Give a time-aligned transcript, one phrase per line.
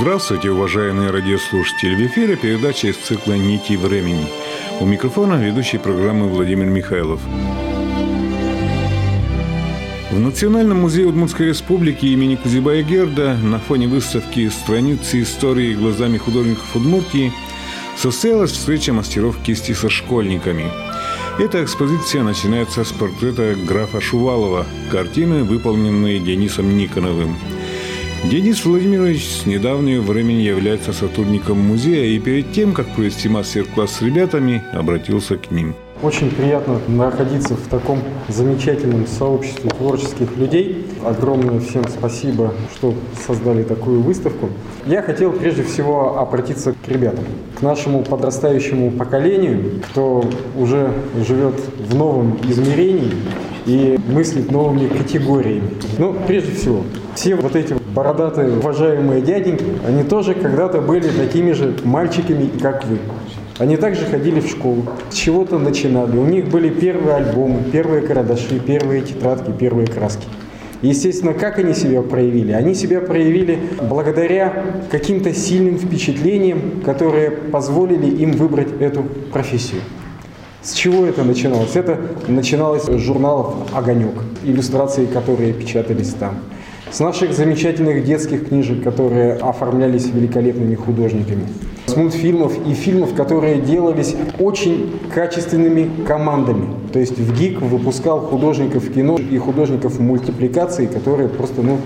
[0.00, 1.94] Здравствуйте, уважаемые радиослушатели!
[1.94, 4.26] В эфире передача из цикла «Нити времени».
[4.80, 7.20] У микрофона ведущий программы Владимир Михайлов.
[10.10, 16.74] В Национальном музее Удмуртской республики имени Кузибая Герда на фоне выставки «Страницы истории глазами художников
[16.74, 17.32] Удмуртии»
[17.96, 20.85] состоялась встреча мастеров кисти со школьниками.
[21.38, 27.36] Эта экспозиция начинается с портрета графа Шувалова, картины, выполненные Денисом Никоновым–
[28.24, 34.02] Денис Владимирович с недавнего времени является сотрудником музея и перед тем, как провести мастер-класс с
[34.02, 35.76] ребятами, обратился к ним.
[36.02, 40.86] Очень приятно находиться в таком замечательном сообществе творческих людей.
[41.02, 42.92] Огромное всем спасибо, что
[43.26, 44.50] создали такую выставку.
[44.84, 47.24] Я хотел прежде всего обратиться к ребятам,
[47.58, 50.22] к нашему подрастающему поколению, кто
[50.54, 50.92] уже
[51.26, 53.14] живет в новом измерении
[53.64, 55.70] и мыслит новыми категориями.
[55.96, 56.82] Ну, прежде всего,
[57.14, 62.98] все вот эти бородатые уважаемые дяденьки, они тоже когда-то были такими же мальчиками, как вы.
[63.58, 66.16] Они также ходили в школу, с чего-то начинали.
[66.16, 70.26] У них были первые альбомы, первые карандаши, первые тетрадки, первые краски.
[70.82, 72.52] Естественно, как они себя проявили?
[72.52, 79.80] Они себя проявили благодаря каким-то сильным впечатлениям, которые позволили им выбрать эту профессию.
[80.62, 81.76] С чего это начиналось?
[81.76, 86.40] Это начиналось с журналов «Огонек», иллюстрации, которые печатались там
[86.90, 91.46] с наших замечательных детских книжек, которые оформлялись великолепными художниками,
[91.86, 96.68] с мультфильмов и фильмов, которые делались очень качественными командами.
[96.92, 101.78] То есть в ГИК выпускал художников кино и художников мультипликации, которые просто, ну,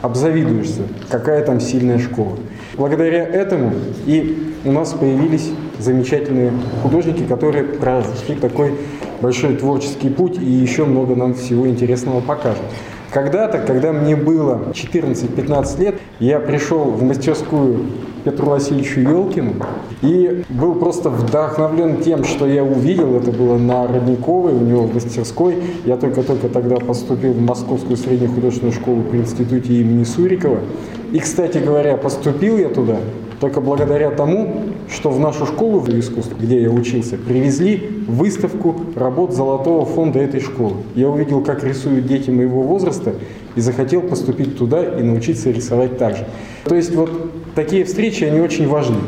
[0.00, 2.36] обзавидуешься, какая там сильная школа.
[2.76, 3.72] Благодаря этому
[4.06, 8.72] и у нас появились замечательные художники, которые прошли такой
[9.20, 12.62] большой творческий путь и еще много нам всего интересного покажут.
[13.12, 17.80] Когда-то, когда мне было 14-15 лет, я пришел в мастерскую
[18.24, 19.54] Петру Васильевичу Елкину
[20.00, 23.14] и был просто вдохновлен тем, что я увидел.
[23.16, 25.56] Это было на Родниковой, у него в мастерской.
[25.84, 30.60] Я только-только тогда поступил в Московскую среднюю художественную школу при институте имени Сурикова.
[31.12, 32.96] И, кстати говоря, поступил я туда
[33.42, 39.32] только благодаря тому, что в нашу школу в искусстве, где я учился, привезли выставку работ
[39.32, 40.76] Золотого фонда этой школы.
[40.94, 43.14] Я увидел, как рисуют дети моего возраста,
[43.56, 46.26] и захотел поступить туда и научиться рисовать так же.
[46.64, 47.10] То есть вот
[47.56, 48.98] такие встречи, они очень важны.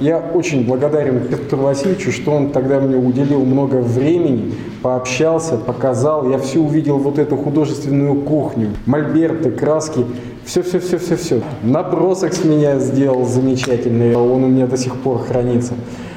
[0.00, 6.28] Я очень благодарен Петру Васильевичу, что он тогда мне уделил много времени, пообщался, показал.
[6.28, 10.04] Я все увидел вот эту художественную кухню, мольберты, краски.
[10.48, 11.42] Все-все-все-все-все.
[11.62, 15.74] Набросок с меня сделал замечательный, он у меня до сих пор хранится.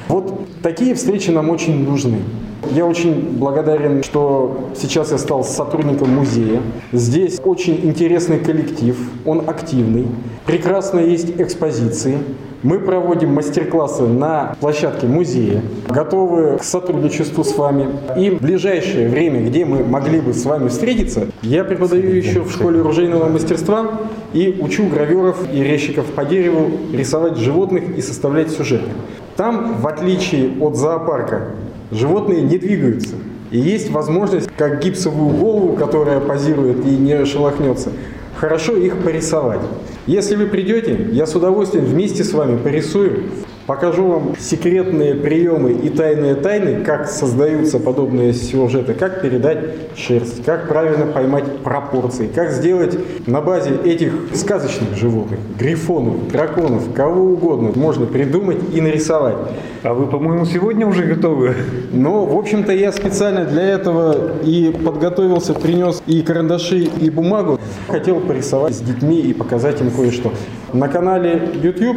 [0.08, 2.16] Вот такие встречи нам очень нужны.
[2.70, 6.62] Я очень благодарен, что сейчас я стал сотрудником музея.
[6.92, 10.06] Здесь очень интересный коллектив, он активный.
[10.46, 12.16] Прекрасно есть экспозиции.
[12.62, 17.88] Мы проводим мастер-классы на площадке музея, готовы к сотрудничеству с вами.
[18.16, 22.52] И в ближайшее время, где мы могли бы с вами встретиться, я преподаю еще в
[22.52, 23.90] школе оружейного мастерства
[24.32, 28.90] и учу граверов и резчиков по дереву рисовать животных и составлять сюжеты.
[29.36, 31.52] Там, в отличие от зоопарка,
[31.90, 33.16] животные не двигаются.
[33.50, 37.90] И есть возможность, как гипсовую голову, которая позирует и не шелохнется,
[38.36, 39.60] хорошо их порисовать.
[40.06, 43.24] Если вы придете, я с удовольствием вместе с вами порисую,
[43.66, 49.58] покажу вам секретные приемы и тайные тайны, как создаются подобные сюжеты, как передать
[49.96, 57.32] шерсть, как правильно поймать пропорции, как сделать на базе этих сказочных животных, грифонов, драконов, кого
[57.32, 59.36] угодно, можно придумать и нарисовать.
[59.82, 61.54] А вы, по-моему, сегодня уже готовы?
[61.92, 67.58] Ну, в общем-то, я специально для этого и подготовился, принес и карандаши, и бумагу.
[67.88, 70.32] Хотел порисовать с детьми и показать им кое-что.
[70.72, 71.96] На канале YouTube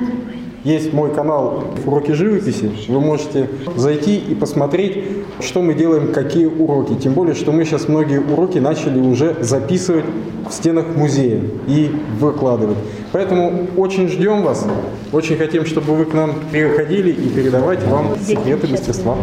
[0.65, 2.71] есть мой канал «Уроки живописи».
[2.87, 5.03] Вы можете зайти и посмотреть,
[5.39, 6.95] что мы делаем, какие уроки.
[6.95, 10.05] Тем более, что мы сейчас многие уроки начали уже записывать
[10.49, 12.77] в стенах музея и выкладывать.
[13.11, 14.65] Поэтому очень ждем вас,
[15.11, 19.15] очень хотим, чтобы вы к нам приходили и передавать вам секреты мастерства.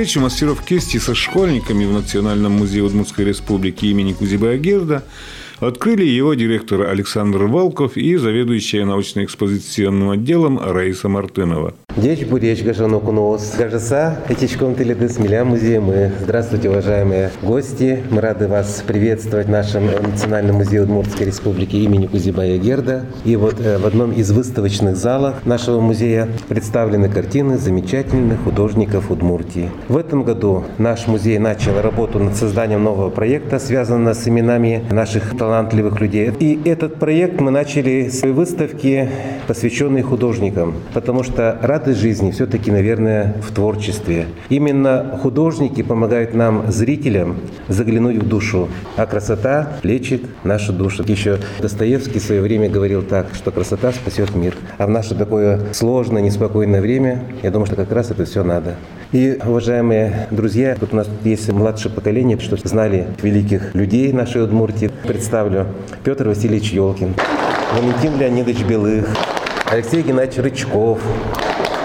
[0.00, 5.04] Встречу мастеров кисти со школьниками в Национальном музее Удмуртской республики имени Кузибая Герда
[5.58, 11.74] открыли его директор Александр Волков и заведующая научно-экспозиционным отделом Раиса Мартынова.
[11.96, 13.54] Деч Буреч Гажану Куноос.
[13.58, 16.12] Гажаса, Этичком Теледес Миля музей мы.
[16.20, 18.04] Здравствуйте, уважаемые гости.
[18.10, 23.06] Мы рады вас приветствовать в нашем Национальном музее Удмуртской республики имени Кузибая Герда.
[23.24, 29.68] И вот э, в одном из выставочных залов нашего музея представлены картины замечательных художников Удмуртии.
[29.88, 35.36] В этом году наш музей начал работу над созданием нового проекта, связанного с именами наших
[35.36, 36.30] талантливых людей.
[36.38, 39.08] И этот проект мы начали с выставки,
[39.48, 44.26] посвященной художникам, потому что рады жизни все-таки, наверное, в творчестве.
[44.50, 47.36] Именно художники помогают нам, зрителям,
[47.68, 51.02] заглянуть в душу, а красота лечит нашу душу.
[51.06, 54.54] Еще Достоевский в свое время говорил так, что красота спасет мир.
[54.76, 58.74] А в наше такое сложное, неспокойное время, я думаю, что как раз это все надо.
[59.12, 64.90] И, уважаемые друзья, тут у нас есть младшее поколение, что знали великих людей нашей Удмуртии.
[65.06, 65.66] Представлю
[66.04, 67.14] Петр Васильевич Елкин,
[67.74, 69.08] Валентин Леонидович Белых,
[69.70, 71.00] Алексей Геннадьевич Рычков,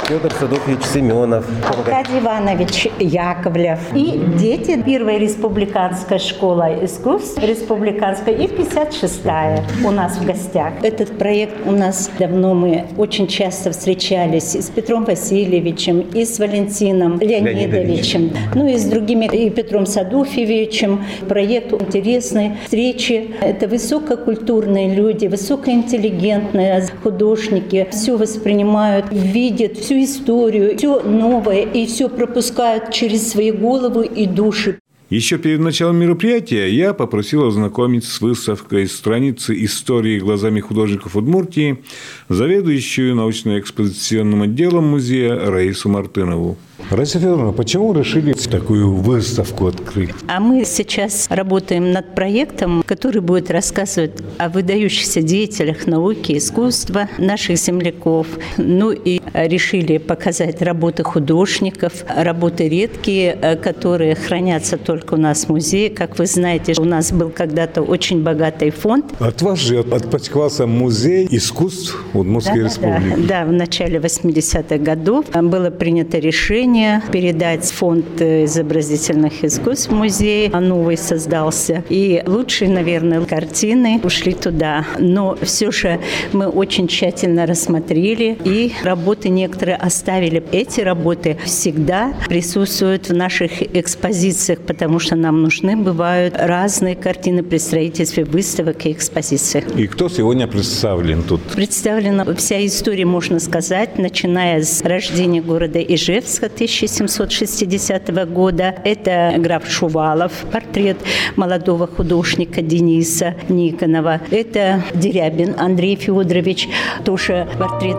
[0.08, 1.46] Федор Садович Семенов.
[1.68, 3.80] Аркадий Иванович Яковлев.
[3.96, 10.74] И дети Первой республиканской школы искусств, республиканской, и 56-я у нас в гостях.
[10.84, 16.38] Этот проект у нас давно мы очень часто встречались и с Петром Васильевичем, и с
[16.38, 21.04] Валентином Леонидовичем, ну и с другими, и Петром Садуфьевичем.
[21.28, 22.52] Проект интересный.
[22.66, 23.32] Встречи.
[23.42, 27.88] Это высококультурные люди, высокоинтеллигентные художники.
[27.90, 34.80] Все воспринимают, видят, всю историю, все новое и все пропускают через свои головы и души.
[35.10, 41.84] Еще перед началом мероприятия я попросил ознакомить с выставкой страницы истории глазами художников Удмуртии
[42.28, 46.58] заведующую научно-экспозиционным отделом музея Раису Мартынову.
[46.92, 50.12] Раиса Федоровна, почему решили такую выставку открыть?
[50.28, 57.58] А мы сейчас работаем над проектом, который будет рассказывать о выдающихся деятелях науки, искусства наших
[57.58, 58.28] земляков.
[58.58, 65.90] Ну и решили показать работы художников, работы редкие, которые хранятся только у нас в музее.
[65.90, 69.06] Как вы знаете, у нас был когда-то очень богатый фонд.
[69.20, 73.16] От вас же отпочковался музей искусств Удмуртской да, республики.
[73.28, 80.50] Да, да, в начале 80-х годов было принято решение решение передать фонд изобразительных искусств музей.
[80.52, 81.84] А новый создался.
[81.90, 84.86] И лучшие, наверное, картины ушли туда.
[84.98, 86.00] Но все же
[86.34, 90.44] мы очень тщательно рассмотрели и работы некоторые оставили.
[90.52, 97.58] Эти работы всегда присутствуют в наших экспозициях, потому что нам нужны бывают разные картины при
[97.58, 99.64] строительстве выставок и экспозиций.
[99.76, 101.42] И кто сегодня представлен тут?
[101.56, 108.76] Представлена вся история, можно сказать, начиная с рождения города Ижевска 1760 года.
[108.84, 110.98] Это граф Шувалов, портрет
[111.36, 114.22] молодого художника Дениса Никонова.
[114.32, 116.68] Это Дерябин Андрей Федорович,
[117.04, 117.98] тоже портрет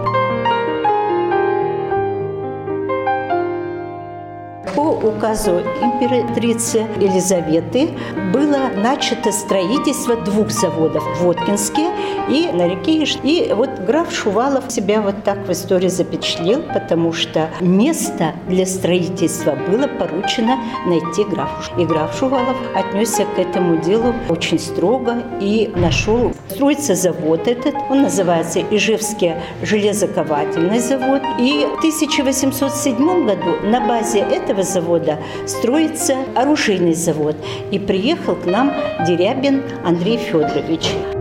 [4.97, 7.91] указу императрицы Елизаветы
[8.33, 11.91] было начато строительство двух заводов в Воткинске
[12.29, 13.19] и на реке Иш.
[13.23, 19.53] И вот граф Шувалов себя вот так в истории запечатлел, потому что место для строительства
[19.69, 21.81] было поручено найти графу.
[21.81, 26.33] И граф Шувалов отнесся к этому делу очень строго и нашел.
[26.51, 31.23] Строится завод этот, он называется Ижевский железоковательный завод.
[31.39, 37.37] И в 1807 году на базе этого завода года строится оружейный завод.
[37.71, 38.73] И приехал к нам
[39.07, 41.16] Дерябин Андрей Федорович.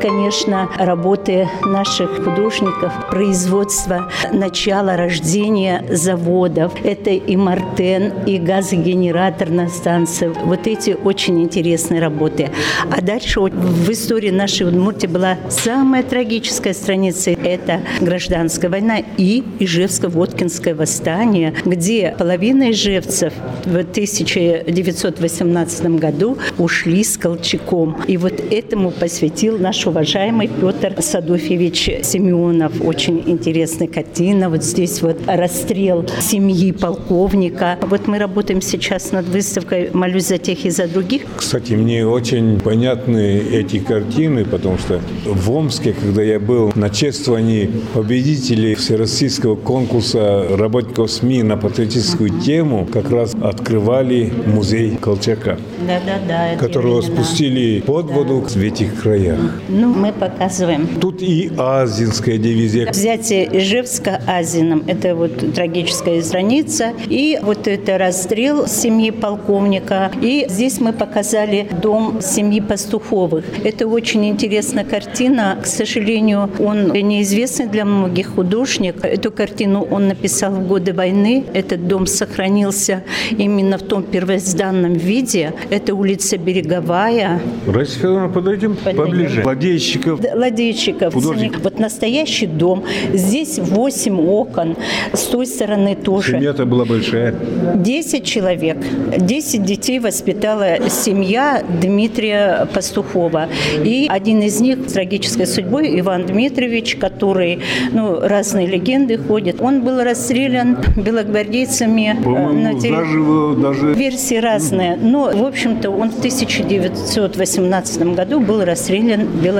[0.00, 6.72] Конечно, работы наших художников, производство, начало рождения заводов.
[6.84, 10.30] Это и Мартен, и газогенераторная станция.
[10.30, 12.50] Вот эти очень интересные работы.
[12.90, 17.30] А дальше в истории нашей Удмуртии была самая трагическая страница.
[17.30, 23.32] Это гражданская война и Ижевско-Воткинское восстание, где половина ижевцев
[23.64, 27.96] в 1918 году ушли с Колчаком.
[28.06, 32.72] И вот этому посвятил наш уважаемый Петр Садофьевич Семенов.
[32.84, 34.50] Очень интересная картина.
[34.50, 37.78] Вот здесь вот расстрел семьи полковника.
[37.82, 41.22] Вот мы работаем сейчас над выставкой «Молюсь за тех и за других».
[41.36, 47.70] Кстати, мне очень понятны эти картины, потому что в Омске, когда я был на чествовании
[47.94, 56.18] победителей всероссийского конкурса работников СМИ на патриотическую тему, как раз открывали музей Колчака, да, да,
[56.28, 59.38] да, которого спустили под воду в этих краях.
[59.80, 60.88] Ну, мы показываем.
[61.00, 62.90] Тут и азинская дивизия.
[62.90, 66.94] Взятие Ижевска Азином– это вот трагическая страница.
[67.06, 70.10] И вот это расстрел семьи полковника.
[70.20, 73.44] И здесь мы показали дом семьи Пастуховых.
[73.62, 75.56] Это очень интересная картина.
[75.62, 79.04] К сожалению, он неизвестный для многих художник.
[79.04, 81.44] Эту картину он написал в годы войны.
[81.54, 85.52] Этот дом сохранился именно в том первозданном виде.
[85.70, 87.40] Это улица Береговая.
[87.68, 89.42] Раиса Федоровна, подойдем, подойдем поближе.
[89.68, 90.20] Ладейщиков.
[90.34, 91.14] Ладейщиков.
[91.14, 91.58] Художник.
[91.62, 92.84] Вот настоящий дом.
[93.12, 94.76] Здесь 8 окон.
[95.12, 96.32] С той стороны тоже.
[96.32, 97.34] Семья-то была большая.
[97.74, 98.78] 10 человек.
[99.16, 103.48] 10 детей воспитала семья Дмитрия Пастухова.
[103.84, 107.60] И один из них с трагической судьбой, Иван Дмитриевич, который,
[107.92, 109.60] ну, разные легенды ходят.
[109.60, 112.16] Он был расстрелян белогвардейцами.
[112.18, 112.94] Э, По-моему, терри...
[112.94, 113.94] даже, даже...
[113.94, 114.96] Версии разные.
[114.96, 119.57] Но, в общем-то, он в 1918 году был расстрелян белогвардейцами.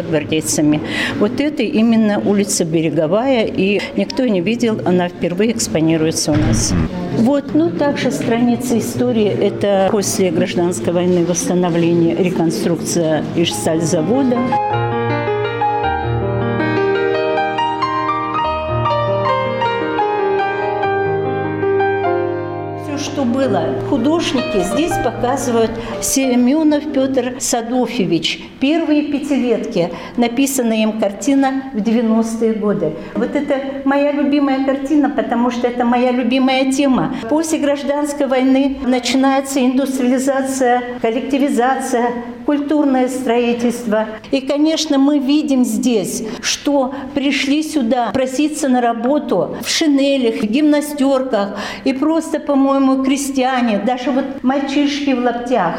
[1.18, 6.72] Вот это именно улица Береговая, и никто не видел, она впервые экспонируется у нас.
[7.16, 14.36] Вот, ну, также страница истории– это после гражданской войны восстановление, реконструкция Ижсталь-завода.
[14.36, 14.87] что
[23.48, 23.62] было.
[23.88, 28.40] Художники здесь показывают Семенов Петр Садофьевич.
[28.60, 29.90] Первые пятилетки.
[30.16, 32.92] Написана им картина в 90-е годы.
[33.14, 37.14] Вот это моя любимая картина, потому что это моя любимая тема.
[37.28, 42.12] После гражданской войны начинается индустриализация, коллективизация,
[42.44, 44.06] культурное строительство.
[44.30, 51.58] И, конечно, мы видим здесь, что пришли сюда проситься на работу в шинелях, в гимнастерках
[51.84, 53.37] и просто, по-моему, крестьяне,
[53.84, 55.76] даже вот мальчишки в лаптях.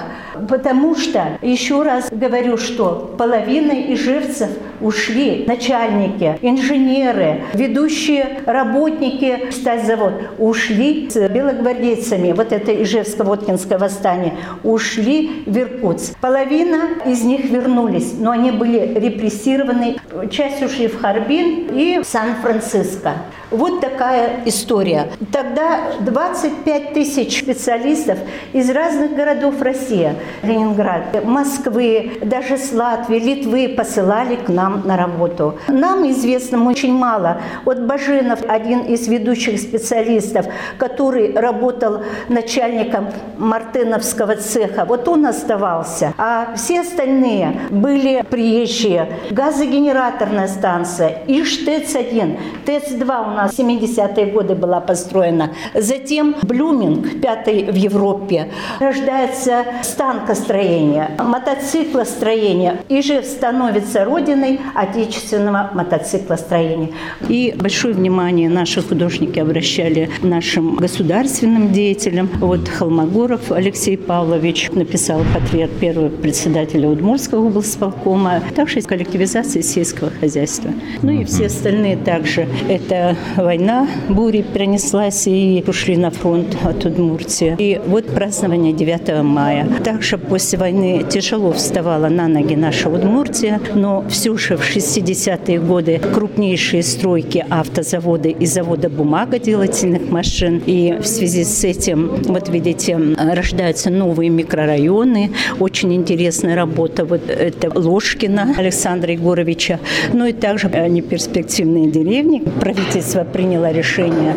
[0.47, 4.49] Потому что, еще раз говорю, что половина ижевцев
[4.81, 14.33] ушли, начальники, инженеры, ведущие работники стальзавод, ушли с белогвардейцами, вот это Ижевско-Воткинское восстание,
[14.63, 16.17] ушли в Иркутск.
[16.19, 19.97] Половина из них вернулись, но они были репрессированы.
[20.31, 23.13] Часть ушли в Харбин и Сан-Франциско.
[23.51, 25.07] Вот такая история.
[25.31, 28.19] Тогда 25 тысяч специалистов
[28.53, 35.55] из разных городов России, Ленинград, Москвы, даже с Латвии, Литвы посылали к нам на работу.
[35.67, 37.41] Нам известно очень мало.
[37.65, 40.45] Вот Баженов, один из ведущих специалистов,
[40.77, 43.07] который работал начальником
[43.37, 46.13] Мартыновского цеха, вот он оставался.
[46.17, 49.07] А все остальные были приезжие.
[49.31, 55.51] Газогенераторная станция, ИШ-ТЭЦ-1, ТЭЦ-2 у нас в 70-е годы была построена.
[55.73, 58.49] Затем Блюминг, пятый в Европе.
[58.79, 62.77] Рождается станкостроение, мотоциклостроение.
[62.89, 66.89] И же становится родиной отечественного мотоциклостроения.
[67.27, 72.29] И большое внимание наши художники обращали нашим государственным деятелям.
[72.39, 80.71] Вот Холмогоров Алексей Павлович написал портрет первого председателя Удмурского облсполкома, также коллективизация сельского хозяйства.
[81.01, 82.47] Ну и все остальные также.
[82.67, 87.55] Это война, бури перенеслась и ушли на фронт от Удмуртии.
[87.57, 89.67] И вот празднование 9 мая.
[89.83, 95.99] Также после войны тяжело вставала на ноги наша Удмуртия, но все же в 60-е годы
[96.13, 100.61] крупнейшие стройки автозавода и завода бумагоделательных машин.
[100.65, 105.31] И в связи с этим, вот видите, рождаются новые микрорайоны.
[105.59, 107.05] Очень интересная работа.
[107.05, 109.79] Вот это Ложкина Александра Егоровича.
[110.13, 112.39] Ну и также они перспективные деревни.
[112.59, 114.35] Правительство приняло решение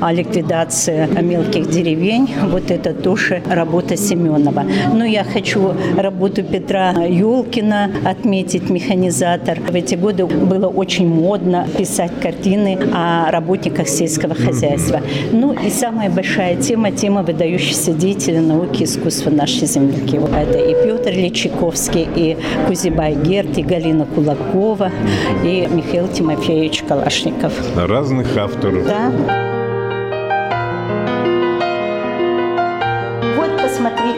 [0.00, 2.30] о ликвидации мелких деревень.
[2.50, 4.64] Вот это тоже работа Семенова.
[4.94, 8.70] Но я хочу работу Петра Юлкина отметить,
[9.50, 9.72] механизатор.
[9.72, 15.00] В эти годы было очень модно писать картины о работниках сельского хозяйства.
[15.32, 20.16] Ну и самая большая тема, тема выдающихся деятелей науки и искусства нашей земляки.
[20.16, 24.90] Это и Петр Личаковский, и Кузибай Герт, и Галина Кулакова,
[25.44, 27.52] и Михаил Тимофеевич Калашников.
[27.76, 28.86] Разных авторов.
[28.86, 29.49] Да.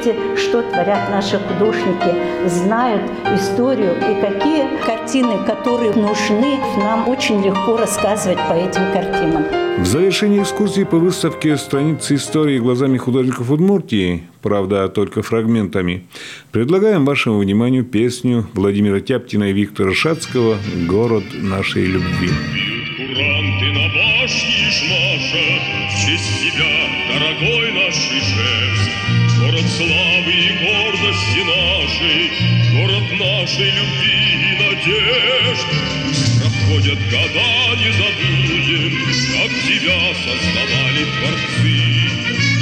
[0.03, 3.03] Посмотрите, что творят наши художники, знают
[3.35, 9.45] историю и какие картины, которые нужны, нам очень легко рассказывать по этим картинам.
[9.79, 16.07] В завершении экскурсии по выставке страницы истории глазами художников Удмуртии, правда, только фрагментами,
[16.51, 20.57] предлагаем вашему вниманию песню Владимира Тяптина и Виктора Шацкого
[20.89, 22.29] «Город нашей любви».
[22.97, 28.12] Куранты на башне жмашат В честь тебя, дорогой наш
[29.77, 35.67] славы и гордости нашей Город нашей любви и надежд.
[36.41, 38.93] Проходят года, не забудем,
[39.37, 41.77] как тебя создавали творцы.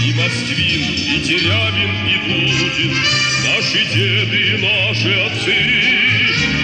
[0.04, 2.96] И Москвин, и Терябин, и Дудин,
[3.46, 5.58] наши деды и наши отцы.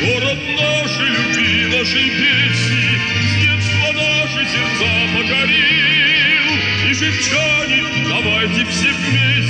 [0.07, 6.47] Город нашей любви, нашей песни, с детства наши сердца покорил.
[6.91, 9.46] И живчане, давайте все вместе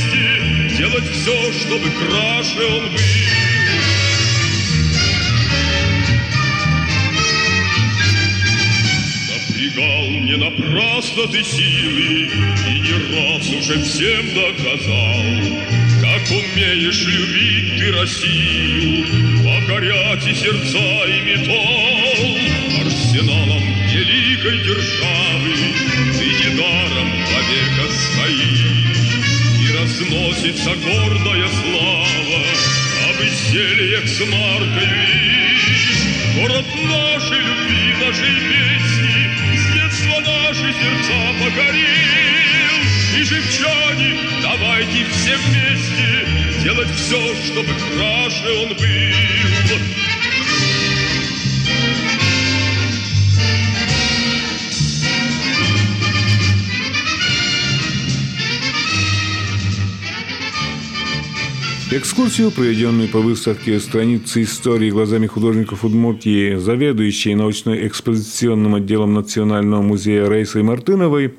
[0.97, 3.01] делать все, чтобы краше он был.
[9.31, 12.31] Напрягал не напрасно ты силы,
[12.69, 15.61] И не раз уже всем доказал,
[16.01, 19.07] Как умеешь любить ты Россию,
[19.45, 22.87] Покорять и сердца, и металл.
[22.87, 23.63] Арсеналом
[23.93, 25.53] великой державы
[26.19, 28.56] Ты недаром вовека стоишь,
[29.97, 32.43] И разносится гордая слава
[33.09, 34.89] Об изделиях с маркой
[36.35, 41.89] Город нашей любви, нашей песни, С детства наши сердца покорил.
[43.17, 50.06] И живчане, давайте все вместе Делать все, чтобы краше он был.
[61.93, 70.65] Экскурсию, проведенную по выставке страницы истории глазами художников Удмуртии, заведующей научно-экспозиционным отделом Национального музея Раисой
[70.65, 71.35] Мартыновой,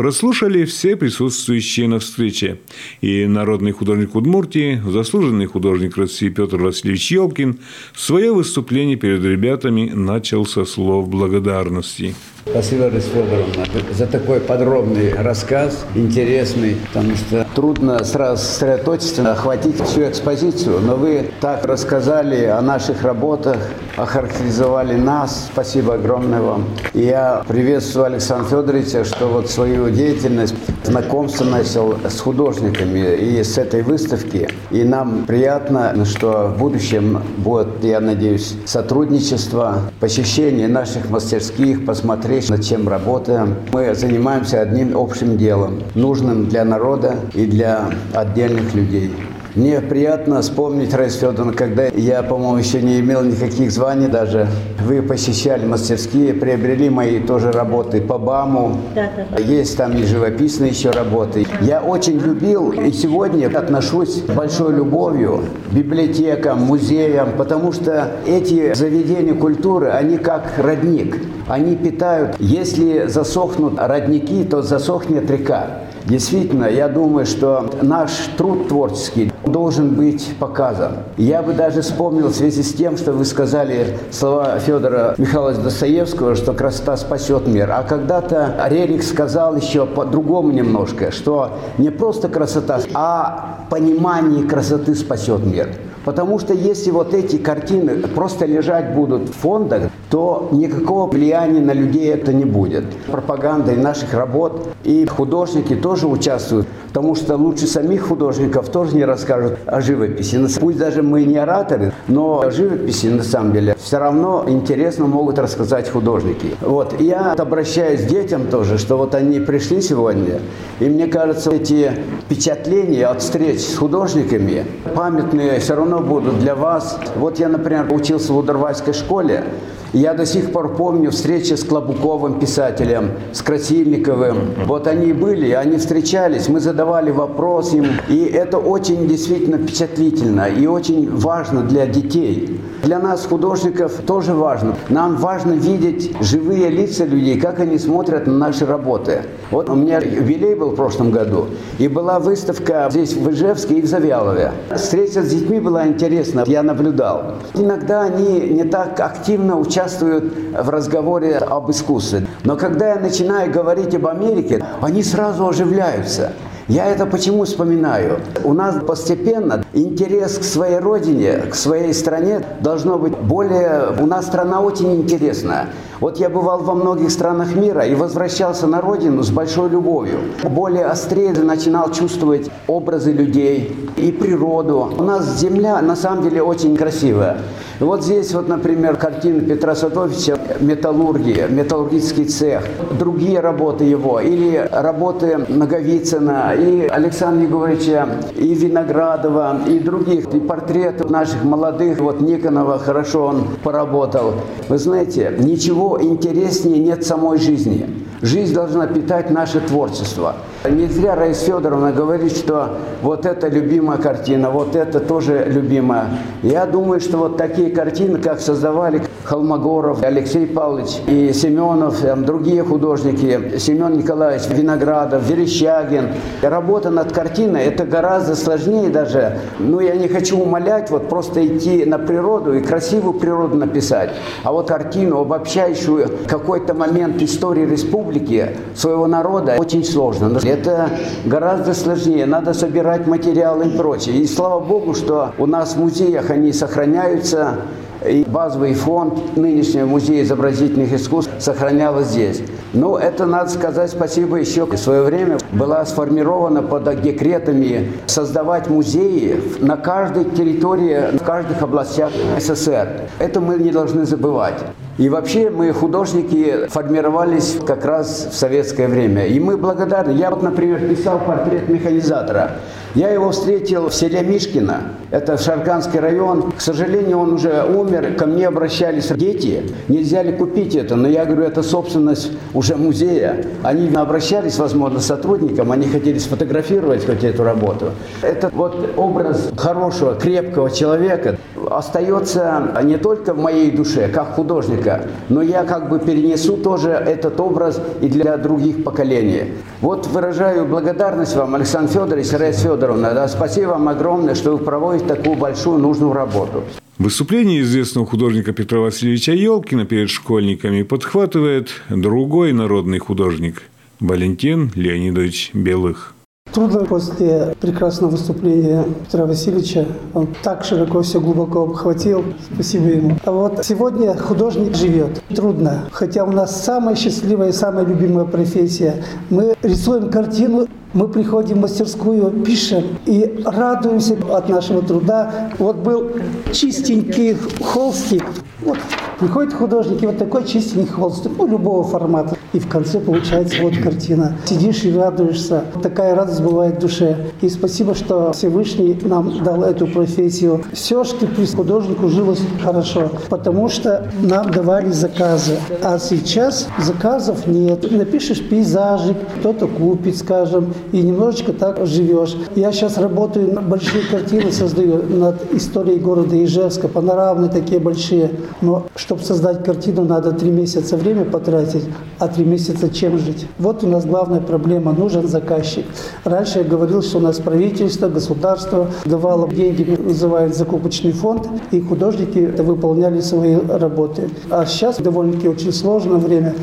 [0.00, 2.58] прослушали все присутствующие на встрече.
[3.02, 7.58] И народный художник Удмуртии, заслуженный художник России Петр Васильевич Елкин
[7.94, 12.14] свое выступление перед ребятами начал со слов благодарности.
[12.46, 20.08] Спасибо, Раиса Федоровна, за такой подробный рассказ, интересный, потому что трудно сразу сосредоточиться, охватить всю
[20.08, 23.58] экспозицию, но вы так рассказали о наших работах,
[23.96, 25.50] охарактеризовали нас.
[25.52, 26.64] Спасибо огромное вам.
[26.94, 33.58] И я приветствую Александра Федоровича, что вот свою деятельность, знакомство начал с художниками и с
[33.58, 34.48] этой выставки.
[34.70, 42.64] И нам приятно, что в будущем будет, я надеюсь, сотрудничество, посещение наших мастерских, посмотреть, над
[42.64, 43.56] чем работаем.
[43.72, 49.12] Мы занимаемся одним общим делом, нужным для народа и для отдельных людей.
[49.56, 54.46] Мне приятно вспомнить, Раиса Федоровна, когда я, по-моему, еще не имел никаких званий даже.
[54.86, 58.76] Вы посещали мастерские, приобрели мои тоже работы по БАМу.
[58.94, 59.42] Да, да, да.
[59.42, 61.48] Есть там и живописные еще работы.
[61.62, 68.72] Я очень любил и сегодня отношусь с большой любовью к библиотекам, музеям, потому что эти
[68.74, 71.16] заведения культуры, они как родник.
[71.48, 72.36] Они питают.
[72.38, 75.80] Если засохнут родники, то засохнет река.
[76.04, 80.98] Действительно, я думаю, что наш труд творческий должен быть показан.
[81.16, 86.34] Я бы даже вспомнил в связи с тем, что вы сказали слова Федора Михайловича Достоевского,
[86.34, 87.70] что красота спасет мир.
[87.70, 95.44] А когда-то Рерих сказал еще по-другому немножко, что не просто красота, а понимание красоты спасет
[95.44, 95.68] мир.
[96.04, 101.72] Потому что если вот эти картины просто лежать будут в фондах, то никакого влияния на
[101.72, 102.84] людей это не будет.
[103.10, 109.58] Пропаганда наших работ, и художники тоже участвуют, потому что лучше самих художников тоже не расскажут
[109.66, 110.38] о живописи.
[110.58, 115.38] Пусть даже мы не ораторы, но о живописи на самом деле все равно интересно могут
[115.38, 116.56] рассказать художники.
[116.60, 117.00] Вот.
[117.00, 120.40] Я обращаюсь к детям тоже, что вот они пришли сегодня,
[120.80, 121.92] и мне кажется, эти
[122.24, 127.00] впечатления от встреч с художниками памятные все равно будут для вас.
[127.16, 129.44] Вот я, например, учился в Удорвайской школе,
[129.92, 134.36] я до сих пор помню встречи с Клобуковым писателем, с Красильниковым.
[134.66, 137.86] Вот они были, они встречались, мы задавали вопрос им.
[138.08, 142.60] И это очень действительно впечатлительно и очень важно для детей.
[142.82, 144.74] Для нас, художников, тоже важно.
[144.88, 149.22] Нам важно видеть живые лица людей, как они смотрят на наши работы.
[149.50, 153.82] Вот у меня юбилей был в прошлом году, и была выставка здесь в Ижевске и
[153.82, 154.52] в Завьялове.
[154.74, 157.34] Встреча с детьми была интересна, я наблюдал.
[157.54, 162.26] Иногда они не так активно участвуют в разговоре об искусстве.
[162.44, 166.32] Но когда я начинаю говорить об Америке, они сразу оживляются.
[166.70, 168.20] Я это почему вспоминаю?
[168.44, 173.92] У нас постепенно интерес к своей родине, к своей стране должно быть более...
[173.98, 175.66] У нас страна очень интересная.
[176.00, 180.18] Вот я бывал во многих странах мира и возвращался на родину с большой любовью.
[180.42, 184.90] Более острее начинал чувствовать образы людей и природу.
[184.98, 187.36] У нас земля на самом деле очень красивая.
[187.80, 192.62] Вот здесь вот, например, картина Петра Садовича «Металлургия», металлургический цех,
[192.98, 201.06] другие работы его, или работы Наговицына, и Александра Егоровича, и Виноградова, и других, и портреты
[201.08, 204.34] наших молодых, вот Никонова, хорошо он поработал.
[204.68, 207.86] Вы знаете, ничего интереснее нет самой жизни.
[208.22, 210.36] Жизнь должна питать наше творчество.
[210.68, 216.10] Не зря Раиса Федоровна говорит, что вот это любимая картина, вот это тоже любимая.
[216.42, 222.64] Я думаю, что вот такие картины, как создавали Холмогоров, Алексей Павлович и Семенов, там, другие
[222.64, 226.08] художники, Семен Николаевич Виноградов, Верещагин.
[226.42, 229.38] Работа над картиной– это гораздо сложнее даже.
[229.58, 234.10] Ну, я не хочу умолять, вот просто идти на природу и красивую природу написать.
[234.42, 240.38] А вот картину, обобщающую какой-то момент истории республики, своего народа, очень сложно.
[240.42, 240.90] Это
[241.24, 242.26] гораздо сложнее.
[242.26, 244.16] Надо собирать материалы и прочее.
[244.16, 247.58] И слава Богу, что у нас в музеях они сохраняются.
[248.06, 252.42] И базовый фонд нынешнего музея изобразительных искусств сохранялось здесь.
[252.72, 254.64] Но это, надо сказать, спасибо еще.
[254.64, 262.10] В свое время была сформирована под декретами создавать музеи на каждой территории, в каждых областях
[262.38, 263.02] СССР.
[263.18, 264.60] Это мы не должны забывать.
[264.96, 269.26] И вообще мы, художники, формировались как раз в советское время.
[269.26, 270.12] И мы благодарны.
[270.12, 272.52] Я вот, например, писал портрет механизатора.
[272.94, 276.50] Я его встретил в селе Мишкино, это Шарганский район.
[276.50, 278.14] К сожалению, он уже умер.
[278.16, 279.62] Ко мне обращались дети.
[279.86, 280.96] Нельзя ли купить это?
[280.96, 283.44] Но я говорю, это собственность уже музея.
[283.62, 287.92] Они обращались, возможно, сотрудникам, они хотели сфотографировать хоть эту работу.
[288.22, 291.36] Это вот образ хорошего, крепкого человека
[291.70, 297.38] остается не только в моей душе, как художника, но я как бы перенесу тоже этот
[297.38, 299.54] образ и для других поколений.
[299.80, 303.12] Вот выражаю благодарность вам, Александр Федорович, Раиса Федоровна.
[303.12, 306.64] Да, спасибо вам огромное, что вы проводите такую большую нужную работу.
[306.98, 313.62] Выступление известного художника Петра Васильевича Елкина перед школьниками подхватывает другой народный художник–
[314.00, 316.14] Валентин Леонидович Белых.
[316.52, 319.86] Трудно после прекрасного выступления Петра Васильевича.
[320.14, 322.24] Он так широко все глубоко обхватил.
[322.52, 323.16] Спасибо ему.
[323.24, 325.22] А вот сегодня художник живет.
[325.28, 325.84] Трудно.
[325.92, 329.04] Хотя у нас самая счастливая и самая любимая профессия.
[329.30, 335.52] Мы рисуем картину мы приходим в мастерскую, пишем и радуемся от нашего труда.
[335.58, 336.10] Вот был
[336.52, 338.24] чистенький холстик.
[338.62, 338.76] Вот
[339.20, 342.36] приходит художник, и вот такой чистенький холстик, ну, любого формата.
[342.52, 344.36] И в конце получается вот картина.
[344.44, 345.64] Сидишь и радуешься.
[345.82, 347.16] Такая радость бывает в душе.
[347.42, 350.64] И спасибо, что Всевышний нам дал эту профессию.
[350.72, 355.58] Все-таки при художнику жилось хорошо, потому что нам давали заказы.
[355.82, 357.90] А сейчас заказов нет.
[357.90, 362.36] Напишешь пейзажик, кто-то купит, скажем, и немножечко так живешь.
[362.56, 368.30] Я сейчас работаю, большие картины создаю над историей города Ижевска, панорамные такие большие.
[368.60, 371.82] Но чтобы создать картину, надо три месяца время потратить,
[372.20, 373.48] а три месяца чем жить?
[373.58, 375.84] Вот у нас главная проблема, нужен заказчик.
[376.22, 382.38] Раньше я говорил, что у нас правительство, государство давало деньги, называют закупочный фонд, и художники
[382.62, 384.30] выполняли свои работы.
[384.48, 386.54] А сейчас довольно-таки очень сложное время,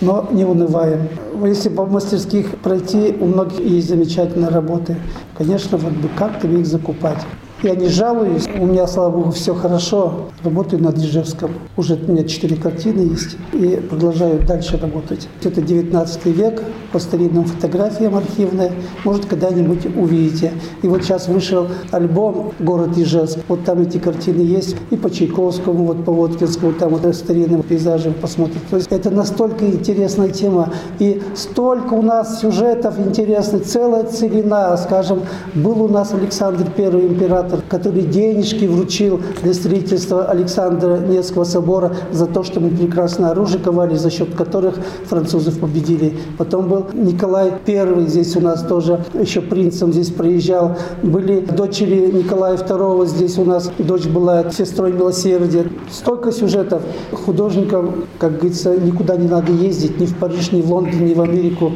[0.00, 1.08] но не унываем.
[1.44, 4.96] Если по мастерских пройти, у многих есть замечательные работы.
[5.38, 7.18] Конечно, вот бы как-то их закупать.
[7.62, 10.30] Я не жалуюсь, у меня, слава богу, все хорошо.
[10.42, 11.52] Работаю над Ижевском.
[11.76, 15.28] Уже у меня четыре картины есть и продолжаю дальше работать.
[15.44, 18.72] Это 19 век, по старинным фотографиям архивные.
[19.04, 20.52] Может, когда-нибудь увидите.
[20.82, 23.38] И вот сейчас вышел альбом «Город Ижевск».
[23.46, 24.74] Вот там эти картины есть.
[24.90, 28.60] И по Чайковскому, вот по Воткинскому, там вот старинным пейзажем посмотрите.
[28.70, 30.70] То есть это настолько интересная тема.
[30.98, 34.76] И столько у нас сюжетов интересных, целая целина.
[34.76, 35.20] Скажем,
[35.54, 41.94] был у нас Александр Первый император император, который денежки вручил для строительства Александра Невского собора
[42.12, 46.16] за то, что мы прекрасное оружие ковали, за счет которых французов победили.
[46.38, 50.76] Потом был Николай I, здесь у нас тоже еще принцем здесь проезжал.
[51.02, 55.66] Были дочери Николая II, здесь у нас дочь была сестрой милосердия.
[55.90, 56.82] Столько сюжетов.
[57.12, 61.20] Художникам, как говорится, никуда не надо ездить, ни в Париж, ни в Лондон, ни в
[61.20, 61.72] Америку.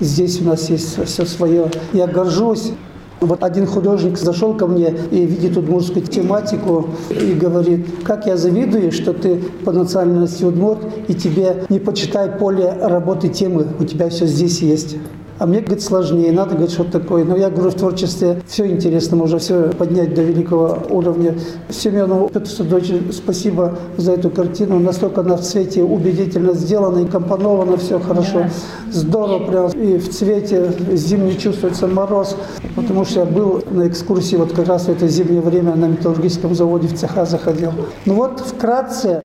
[0.00, 1.70] Здесь у нас есть все свое.
[1.92, 2.72] Я горжусь
[3.20, 8.92] вот один художник зашел ко мне и видит удмуртскую тематику и говорит, как я завидую,
[8.92, 14.26] что ты по национальности удмурт, и тебе не почитай поле работы темы, у тебя все
[14.26, 14.96] здесь есть.
[15.40, 17.24] А мне, говорит, сложнее, надо, говорит, что-то такое.
[17.24, 21.34] Но я говорю, в творчестве все интересно, можно все поднять до великого уровня.
[21.70, 24.78] Семену Петру Судовичу спасибо за эту картину.
[24.78, 28.48] Настолько она в цвете убедительно сделана и компонована, все хорошо.
[28.92, 29.70] Здорово прям.
[29.70, 32.36] И в цвете зимний чувствуется мороз.
[32.76, 36.54] Потому что я был на экскурсии вот как раз в это зимнее время на металлургическом
[36.54, 37.72] заводе в цеха заходил.
[38.04, 39.22] Ну вот вкратце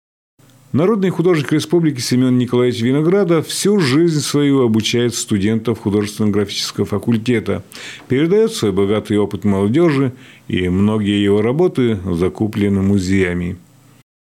[0.76, 7.64] Народный художник республики Семен Николаевич Виноградов всю жизнь свою обучает студентов художественно-графического факультета,
[8.10, 10.12] передает свой богатый опыт молодежи,
[10.50, 13.56] и многие его работы закуплены музеями.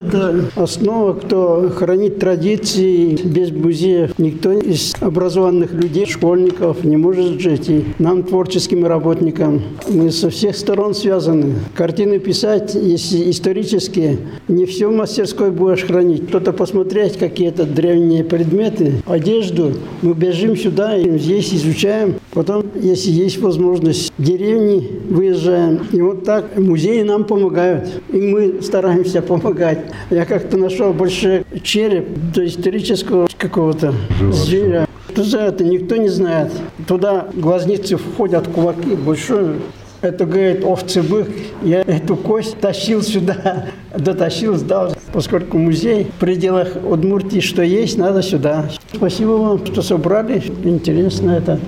[0.01, 3.15] Это основа, кто хранит традиции.
[3.15, 7.69] Без музеев никто из образованных людей, школьников не может жить.
[7.69, 11.55] И нам, творческим работникам, мы со всех сторон связаны.
[11.73, 16.27] Картины писать, если исторические, не все в мастерской будешь хранить.
[16.27, 19.73] Кто-то посмотреть какие-то древние предметы, одежду.
[20.01, 22.15] Мы бежим сюда, и здесь изучаем.
[22.31, 25.87] Потом, если есть возможность, в деревни выезжаем.
[25.91, 27.89] И вот так музеи нам помогают.
[28.11, 29.84] И мы стараемся помогать.
[30.09, 33.93] Я как-то нашел больше череп до исторического какого-то
[34.31, 34.87] зверя.
[35.11, 36.51] Что за это, никто не знает.
[36.87, 39.55] Туда глазницы входят, кулаки большой.
[40.01, 41.29] Это, говорит, овцы бык.
[41.63, 43.67] Я эту кость тащил сюда,
[43.97, 44.93] дотащил, сдал.
[45.13, 48.69] Поскольку музей в пределах Удмуртии, что есть, надо сюда.
[48.93, 50.43] Спасибо вам, что собрали.
[50.63, 51.59] Интересно это.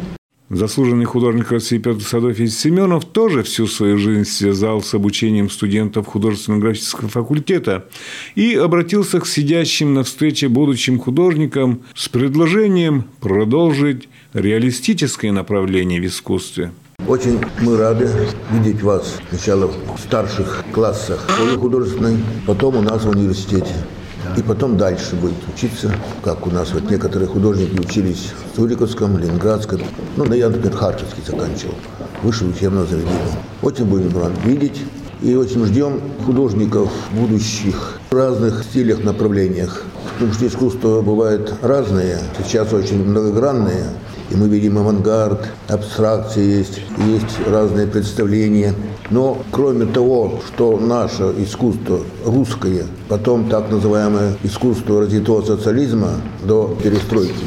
[0.49, 7.09] Заслуженный художник России Петр Садофьевич Семенов тоже всю свою жизнь связал с обучением студентов художественно-графического
[7.09, 7.85] факультета
[8.35, 16.71] и обратился к сидящим на встрече будущим художникам с предложением продолжить реалистическое направление в искусстве.
[17.05, 18.09] Очень мы рады
[18.49, 21.27] видеть вас сначала в старших классах
[21.59, 23.75] художественной, потом у нас в университете.
[24.35, 25.91] И потом дальше будет учиться,
[26.23, 29.81] как у нас вот некоторые художники учились в Цуриковском, Ленинградском.
[30.15, 31.75] Ну, да я, например, Харьковский заканчивал.
[32.23, 33.37] Высшее учебное заведение.
[33.61, 34.81] Очень будем рады видеть.
[35.21, 39.83] И очень ждем художников будущих в разных стилях, направлениях.
[40.13, 43.93] Потому что искусство бывает разное, сейчас очень многогранное.
[44.29, 48.73] И мы видим авангард, абстракции есть, есть разные представления.
[49.09, 56.09] Но кроме того, что наше искусство русское, потом так называемое искусство развитого социализма
[56.43, 57.45] до перестройки,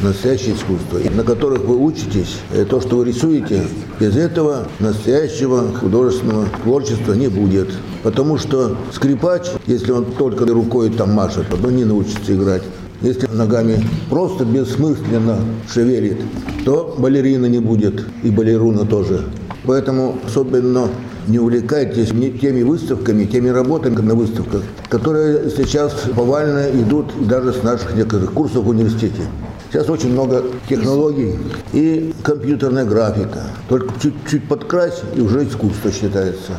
[0.00, 2.38] настоящее искусство, на которых вы учитесь,
[2.70, 3.64] то, что вы рисуете,
[4.00, 7.68] без этого настоящего художественного творчества не будет.
[8.02, 12.62] Потому что скрипач, если он только рукой там машет, он не научится играть.
[13.04, 15.36] Если ногами просто бессмысленно
[15.70, 16.16] шевелит,
[16.64, 19.26] то балерина не будет, и балеруна тоже.
[19.66, 20.88] Поэтому особенно
[21.28, 27.62] не увлекайтесь не теми выставками, теми работами на выставках, которые сейчас повально идут даже с
[27.62, 29.26] наших некоторых курсов в университете.
[29.70, 31.34] Сейчас очень много технологий
[31.74, 33.48] и компьютерная графика.
[33.68, 36.52] Только чуть-чуть подкрась, и уже искусство считается.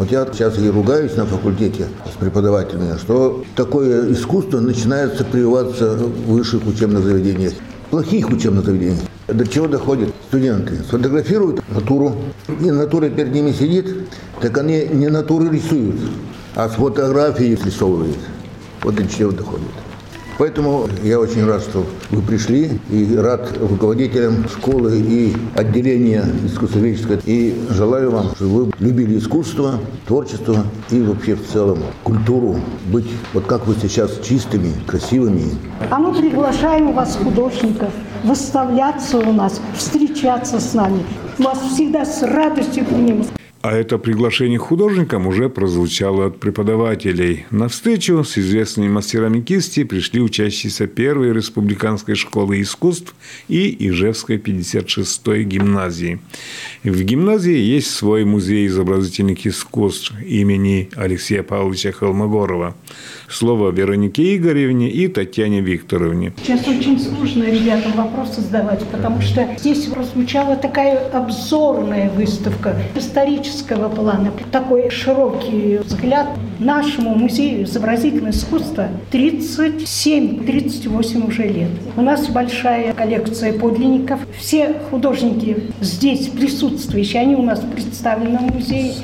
[0.00, 6.32] Вот я сейчас и ругаюсь на факультете с преподавателями, что такое искусство начинается прививаться в
[6.32, 7.52] высших учебных заведениях,
[7.90, 9.02] плохих учебных заведениях.
[9.28, 10.76] До чего доходят студенты?
[10.84, 12.14] Сфотографируют натуру,
[12.48, 14.08] и натура перед ними сидит,
[14.40, 15.96] так они не натуры рисуют,
[16.54, 18.16] а с фотографией рисовывают.
[18.82, 19.68] Вот до чего доходит.
[20.40, 27.20] Поэтому я очень рад, что вы пришли, и рад руководителям школы и отделения искусствоведческого.
[27.26, 29.74] И желаю вам, чтобы вы любили искусство,
[30.06, 32.56] творчество и вообще в целом культуру.
[32.86, 35.44] Быть вот как вы сейчас чистыми, красивыми.
[35.90, 37.92] А мы приглашаем вас, художников,
[38.24, 41.04] выставляться у нас, встречаться с нами.
[41.36, 43.26] Вас всегда с радостью примем.
[43.62, 47.44] А это приглашение художникам уже прозвучало от преподавателей.
[47.50, 53.14] На встречу с известными мастерами кисти пришли учащиеся первой республиканской школы искусств
[53.48, 56.20] и Ижевской 56-й гимназии.
[56.84, 62.74] В гимназии есть свой музей изобразительных искусств имени Алексея Павловича Холмогорова.
[63.28, 66.32] Слово Веронике Игоревне и Татьяне Викторовне.
[66.42, 72.76] Сейчас очень сложно ребятам вопросы задавать, потому что здесь прозвучала такая обзорная выставка
[73.50, 74.32] исторического плана.
[74.52, 81.70] Такой широкий взгляд нашему музею изобразительного искусства 37-38 уже лет.
[81.96, 84.20] У нас большая коллекция подлинников.
[84.38, 88.94] Все художники здесь присутствующие, они у нас представлены в музее.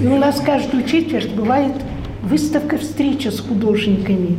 [0.00, 1.72] И у нас каждую четверть бывает
[2.22, 4.38] выставка встреча с художниками.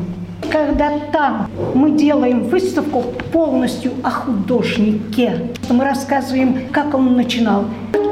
[0.52, 7.66] Когда там мы делаем выставку полностью о художнике, мы рассказываем, как он начинал,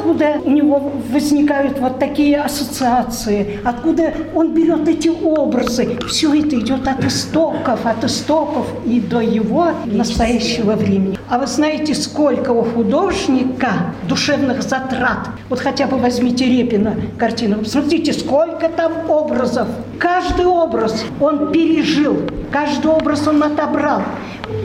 [0.04, 5.98] откуда у него возникают вот такие ассоциации, откуда он берет эти образы.
[6.10, 11.18] Все это идет от истоков, от истоков и до его настоящего времени.
[11.30, 15.30] А вы знаете, сколько у художника душевных затрат?
[15.50, 17.60] Вот хотя бы возьмите Репина картину.
[17.60, 19.68] Посмотрите, сколько там образов.
[20.00, 22.18] Каждый образ он пережил,
[22.52, 24.02] каждый образ он отобрал.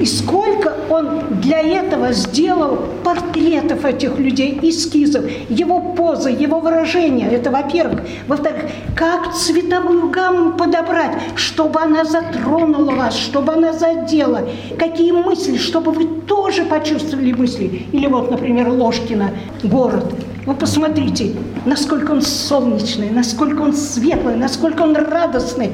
[0.00, 7.28] И сколько он для этого сделал портретов этих людей, эскизов, его позы, его выражения.
[7.28, 8.02] Это во-первых.
[8.26, 8.62] Во-вторых,
[8.94, 14.48] как цветовую гамму подобрать, чтобы она затронула вас, чтобы она задела.
[14.78, 17.86] Какие мысли, чтобы вы тоже почувствовали мысли.
[17.92, 19.30] Или вот, например, Ложкина
[19.64, 20.14] «Город».
[20.46, 21.34] Вы посмотрите,
[21.66, 25.70] насколько он солнечный, насколько он светлый, насколько он радостный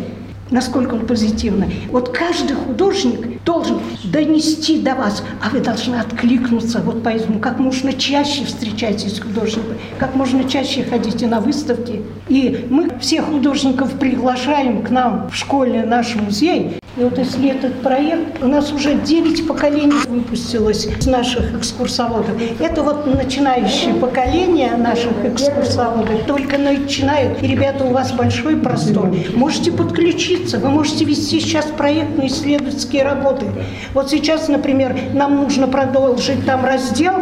[0.54, 1.88] насколько он позитивный.
[1.90, 6.80] Вот каждый художник должен донести до вас, а вы должны откликнуться.
[6.80, 12.02] Вот поэтому как можно чаще встречайтесь с художником, как можно чаще ходите на выставки.
[12.28, 16.78] И мы всех художников приглашаем к нам в школьный наш музей.
[16.96, 22.30] И вот если этот проект, у нас уже 9 поколений выпустилось из наших экскурсоводов.
[22.60, 26.22] Это вот начинающее поколение наших экскурсоводов.
[26.28, 27.42] Только начинают.
[27.42, 29.12] И, ребята, у вас большой простор.
[29.34, 30.58] Можете подключиться.
[30.58, 33.46] Вы можете вести сейчас проектные исследовательские работы.
[33.92, 37.14] Вот сейчас, например, нам нужно продолжить там раздел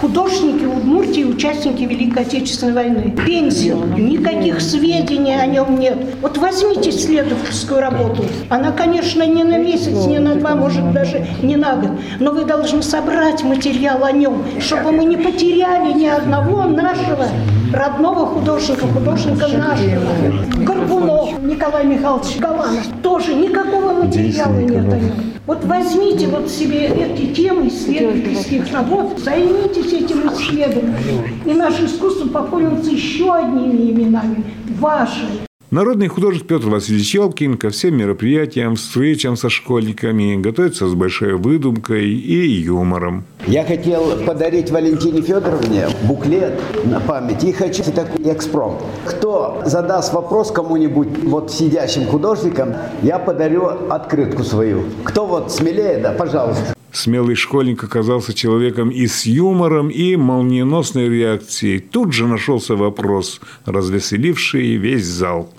[0.00, 1.07] Художники Удмуртии,
[1.38, 3.14] участники Великой Отечественной войны.
[3.24, 5.96] Пензил, никаких сведений о нем нет.
[6.20, 8.24] Вот возьмите исследовательскую работу.
[8.48, 11.92] Она, конечно, не на месяц, не на два, может, даже не на год.
[12.18, 17.28] Но вы должны собрать материал о нем, чтобы мы не потеряли ни одного нашего
[17.72, 20.64] родного художника, художника нашего.
[20.64, 22.86] Горбунов Николай Михайлович Галанов.
[23.02, 25.12] Тоже никакого материала нет о нем.
[25.46, 32.90] Вот возьмите вот себе эти темы исследовательских работ, займитесь этим исследованием, и наше искусство пополнится
[32.90, 34.44] еще одними именами,
[34.78, 35.47] ваши.
[35.70, 42.08] Народный художник Петр Васильевич Елкин ко всем мероприятиям, встречам со школьниками готовится с большой выдумкой
[42.08, 43.24] и юмором.
[43.46, 48.80] Я хотел подарить Валентине Федоровне буклет на память и хочу такой экспромт.
[49.04, 54.84] Кто задаст вопрос кому-нибудь, вот сидящим художникам, я подарю открытку свою.
[55.04, 56.77] Кто вот смелее, да, пожалуйста.
[56.92, 61.80] Смелый школьник оказался человеком и с юмором, и молниеносной реакцией.
[61.80, 65.50] Тут же нашелся вопрос, развеселивший весь зал.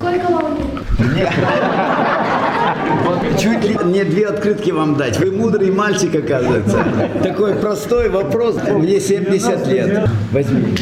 [3.39, 5.19] Чуть ли не две открытки вам дать.
[5.19, 6.83] Вы мудрый мальчик, оказывается.
[7.23, 8.57] Такой простой вопрос.
[8.63, 10.09] Мне 70 лет.
[10.31, 10.75] Возьми.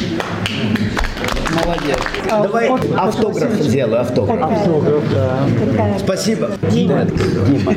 [1.54, 1.98] Молодец.
[2.26, 4.52] Давай автограф сделаю, автограф.
[4.52, 5.48] Автограф, да.
[6.00, 6.52] Спасибо.
[6.72, 7.06] Дима.
[7.06, 7.76] Дима.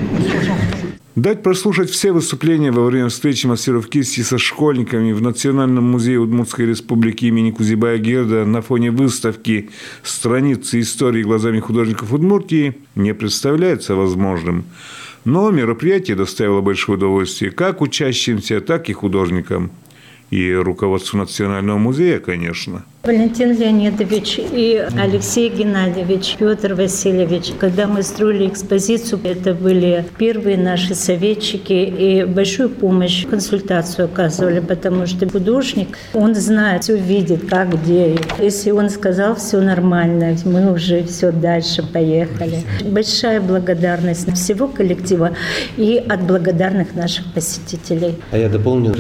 [1.21, 6.65] Дать прослушать все выступления во время встречи мастеров кисти со школьниками в Национальном музее Удмуртской
[6.65, 9.69] республики имени Кузибая Герда на фоне выставки
[10.03, 14.65] «Страницы истории глазами художников Удмуртии» не представляется возможным.
[15.27, 19.73] Но мероприятие доставило большое удовольствие как учащимся, так и художникам.
[20.31, 27.53] И руководству Национального музея, конечно– Валентин Леонидович и Алексей Геннадьевич, Петр Васильевич.
[27.59, 35.07] Когда мы строили экспозицию, это были первые наши советчики и большую помощь, консультацию оказывали, потому
[35.07, 38.19] что художник, он знает, все видит, как, где.
[38.39, 42.59] Если он сказал, все нормально, мы уже все дальше поехали.
[42.85, 45.31] Большая благодарность всего коллектива
[45.79, 48.17] и от благодарных наших посетителей.
[48.31, 48.95] А я дополню,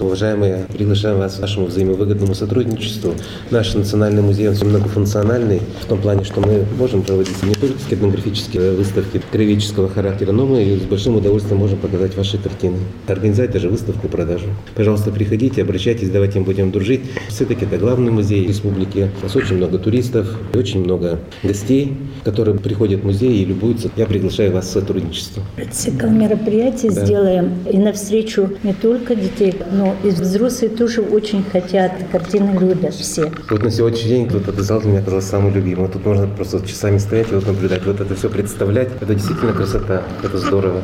[0.00, 3.14] уважаемые, приглашаем вас к нашему взаимовыгодному сотрудничеству
[3.50, 8.72] Наш национальный музей он многофункциональный в том плане, что мы можем проводить не только этнографические
[8.72, 12.76] выставки краеведческого характера, но мы с большим удовольствием можем показать ваши картины.
[13.06, 14.46] Организовать даже выставку продажу.
[14.74, 17.00] Пожалуйста, приходите, обращайтесь, давайте мы будем дружить.
[17.28, 19.10] Все-таки это главный музей республики.
[19.20, 23.90] У нас очень много туристов, очень много гостей, которые приходят в музей и любуются.
[23.96, 25.42] Я приглашаю вас в сотрудничество.
[25.70, 27.04] Цикл мероприятий да.
[27.04, 31.92] сделаем и навстречу не только детей, но и взрослые тоже очень хотят.
[32.12, 33.32] Картины любят все все.
[33.50, 35.88] Вот на сегодняшний день вот этот зал для меня оказался самый любимый.
[35.88, 38.90] Тут можно просто часами стоять и вот наблюдать, вот это все представлять.
[39.00, 40.82] Это действительно красота, это здорово.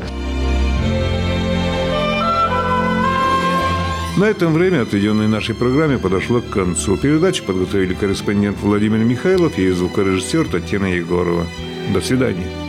[4.17, 6.97] На этом время, отведенное нашей программе, подошло к концу.
[6.97, 11.47] Передачу подготовили корреспондент Владимир Михайлов и звукорежиссер Татьяна Егорова.
[11.93, 12.64] До свидания.